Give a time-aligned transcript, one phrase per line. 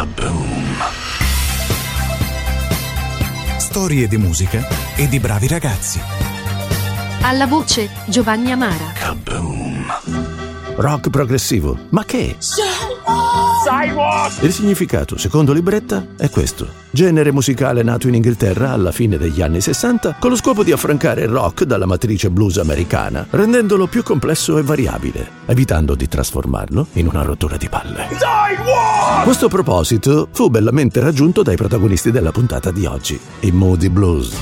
[0.00, 0.78] Kaboom!
[3.58, 6.00] Storie di musica e di bravi ragazzi.
[7.20, 8.92] Alla voce Giovanni Amara.
[8.94, 9.84] Kaboom!
[10.76, 11.78] Rock progressivo.
[11.90, 12.34] Ma che?
[14.42, 16.66] Il significato, secondo Libretta, è questo.
[16.90, 21.22] Genere musicale nato in Inghilterra alla fine degli anni 60 con lo scopo di affrancare
[21.22, 27.06] il rock dalla matrice blues americana, rendendolo più complesso e variabile, evitando di trasformarlo in
[27.08, 28.08] una rottura di palle.
[29.24, 34.36] Questo proposito fu bellamente raggiunto dai protagonisti della puntata di oggi, i Moody Blues.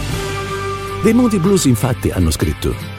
[1.02, 2.97] Dei Moody Blues infatti hanno scritto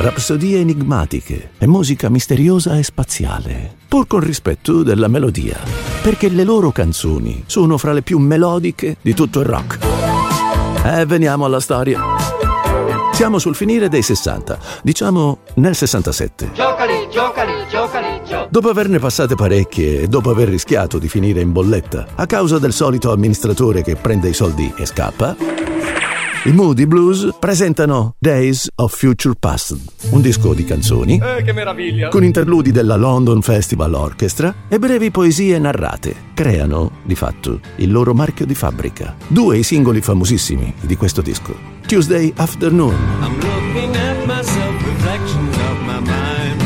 [0.00, 5.58] Rapsodie enigmatiche e musica misteriosa e spaziale, pur con rispetto della melodia,
[6.00, 9.78] perché le loro canzoni sono fra le più melodiche di tutto il rock.
[10.84, 12.00] E veniamo alla storia.
[13.12, 16.52] Siamo sul finire dei 60, diciamo nel 67.
[16.54, 18.46] Giocali, giocali, giocali, giocali.
[18.50, 22.72] Dopo averne passate parecchie e dopo aver rischiato di finire in bolletta a causa del
[22.72, 25.34] solito amministratore che prende i soldi e scappa,
[26.48, 29.76] i Moody Blues presentano Days of Future Past,
[30.12, 32.08] un disco di canzoni Eh, che meraviglia.
[32.08, 36.14] con interludi della London Festival Orchestra e brevi poesie narrate.
[36.32, 39.14] Creano, di fatto, il loro marchio di fabbrica.
[39.26, 41.54] Due i singoli famosissimi di questo disco.
[41.86, 46.62] Tuesday Afternoon I'm looking at myself, reflections of my mind.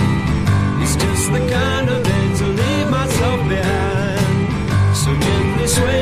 [0.81, 4.95] It's just the kind of day to leave myself behind.
[4.95, 6.02] So gently swaying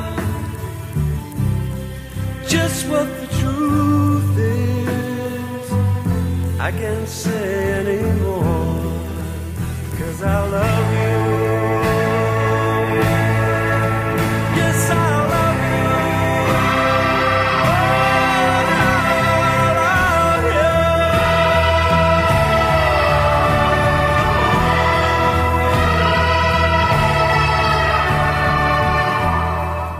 [2.81, 5.71] just what the truth is.
[6.59, 8.99] I can't say anymore,
[9.97, 11.10] cause I love you.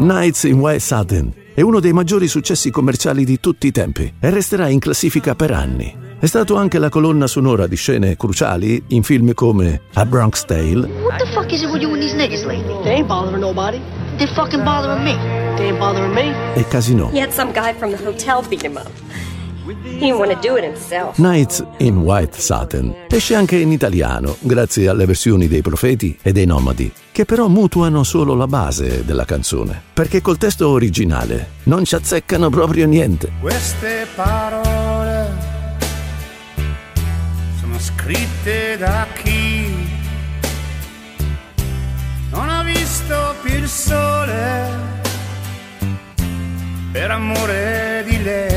[0.02, 4.32] Nights in White Satin è uno dei maggiori successi commerciali di tutti i tempi e
[4.32, 5.96] resterà in classifica per anni.
[6.18, 10.88] È stato anche la colonna sonora di scene cruciali in film come A Bronx Tale
[10.88, 12.74] What the fuck is it with you and these niggas lately?
[12.82, 13.80] They ain't bothering nobody.
[14.18, 15.14] They're fucking bothering me.
[15.58, 16.34] They ain't bothering me.
[16.56, 17.10] e Casino.
[17.12, 18.90] He had some guy from the hotel beat him up.
[19.64, 21.18] He didn't want to do it himself.
[21.20, 26.46] Nights in White Satin esce anche in italiano, grazie alle versioni dei Profeti e dei
[26.46, 31.94] Nomadi, che però mutuano solo la base della canzone, perché col testo originale non ci
[31.94, 33.32] azzeccano proprio niente.
[33.40, 35.30] Queste parole
[37.60, 39.90] sono scritte da chi
[42.32, 44.90] non ha visto più il sole
[46.92, 48.51] per amore di lei.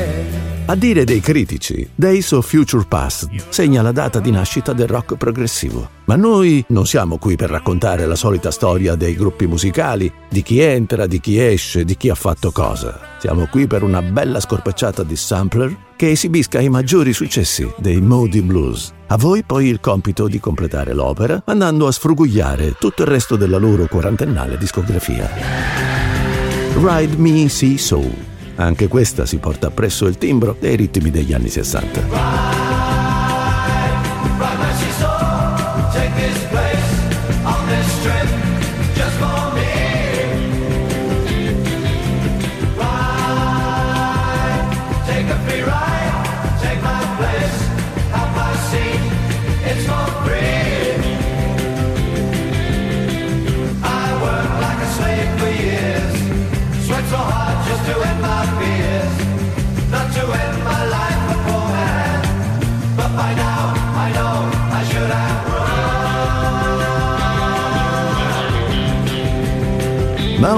[0.66, 5.14] A dire dei critici, Days of Future Past segna la data di nascita del rock
[5.18, 5.90] progressivo.
[6.06, 10.60] Ma noi non siamo qui per raccontare la solita storia dei gruppi musicali, di chi
[10.60, 12.98] entra, di chi esce, di chi ha fatto cosa.
[13.20, 18.40] Siamo qui per una bella scorpacciata di sampler che esibisca i maggiori successi dei Moody
[18.40, 18.90] Blues.
[19.08, 23.58] A voi poi il compito di completare l'opera andando a sfrugugliare tutto il resto della
[23.58, 25.28] loro quarantennale discografia.
[26.76, 28.32] Ride Me See Soul.
[28.56, 32.42] Anche questa si porta appresso il timbro dei ritmi degli anni 60.
[35.92, 36.44] Take this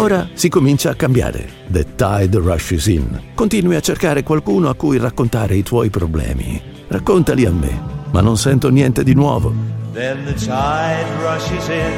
[0.07, 1.49] ora si comincia a cambiare.
[1.69, 3.21] The tide rushes in.
[3.35, 6.63] Continui a cercare qualcuno a cui raccontare i tuoi problemi.
[6.87, 7.81] Raccontali a me,
[8.13, 9.53] ma non sento niente di nuovo.
[9.93, 11.93] Then the tide rushes in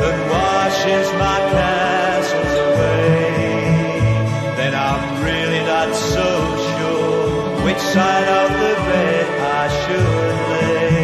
[0.00, 3.36] and washes my castles away.
[4.56, 6.26] Then I'm really not so
[6.74, 10.02] sure which side of the bed I should
[10.50, 10.96] lay.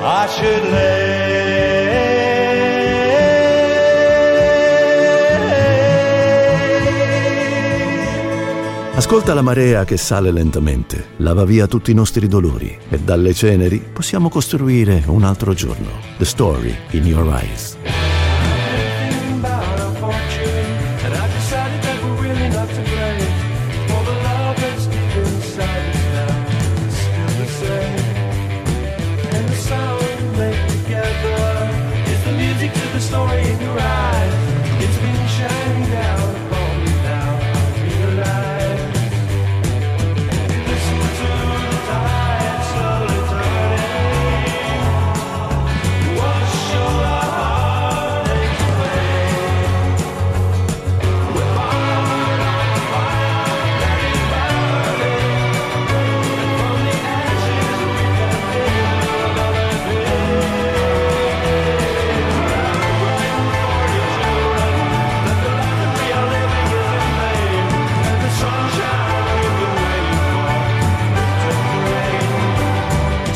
[0.00, 1.25] I should lay.
[9.06, 13.78] Ascolta la marea che sale lentamente, lava via tutti i nostri dolori e dalle ceneri
[13.78, 15.90] possiamo costruire un altro giorno.
[16.18, 17.76] The story in your eyes.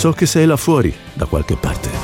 [0.01, 2.00] So che sei là fuori, da qualche parte.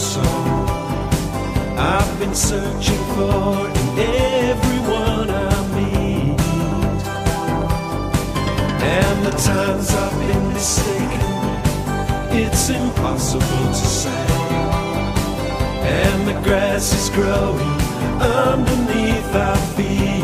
[0.00, 0.24] Soul.
[1.76, 3.88] I've been searching for in
[4.48, 6.40] everyone I meet,
[8.98, 11.28] and the times I've been mistaken,
[12.42, 14.26] it's impossible to say.
[16.00, 17.80] And the grass is growing
[18.20, 20.19] underneath our feet.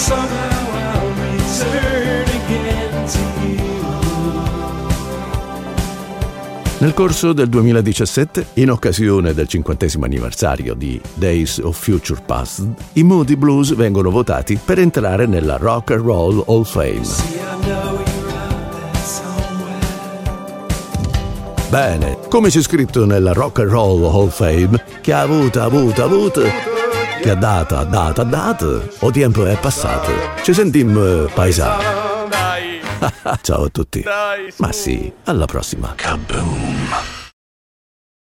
[0.00, 3.68] Somehow, and somehow I'll return again to you.
[6.78, 13.02] Nel corso del 2017, in occasione del cinquantesimo anniversario di Days of Future Past, i
[13.02, 17.38] Moody Blues vengono votati per entrare nella Rock and Roll Hall of Fame.
[21.68, 26.02] Bene, come c'è scritto nella Rock and Roll Hall of Fame, che ha avuto, avuto,
[26.02, 26.69] avuto,
[27.20, 30.10] che ha dato, ha dato, ha dato, o tempo è passato.
[30.42, 31.84] Ci sentiamo, paesani.
[32.28, 32.80] Dai,
[33.42, 34.02] Ciao a tutti.
[34.56, 35.92] Ma sì, alla prossima.
[35.94, 37.19] Kaboom!